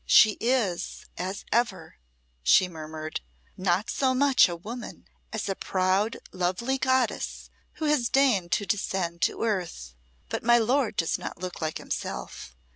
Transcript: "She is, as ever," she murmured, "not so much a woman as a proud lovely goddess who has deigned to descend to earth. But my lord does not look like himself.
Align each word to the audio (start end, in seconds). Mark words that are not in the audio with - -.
"She 0.07 0.31
is, 0.41 1.05
as 1.15 1.45
ever," 1.51 1.97
she 2.41 2.67
murmured, 2.67 3.21
"not 3.55 3.87
so 3.91 4.15
much 4.15 4.49
a 4.49 4.55
woman 4.55 5.07
as 5.31 5.47
a 5.47 5.53
proud 5.53 6.17
lovely 6.31 6.79
goddess 6.79 7.51
who 7.73 7.85
has 7.85 8.09
deigned 8.09 8.51
to 8.53 8.65
descend 8.65 9.21
to 9.21 9.43
earth. 9.43 9.93
But 10.27 10.41
my 10.41 10.57
lord 10.57 10.95
does 10.95 11.19
not 11.19 11.37
look 11.37 11.61
like 11.61 11.77
himself. 11.77 12.55